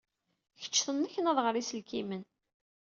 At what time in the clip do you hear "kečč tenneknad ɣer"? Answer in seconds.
0.61-1.55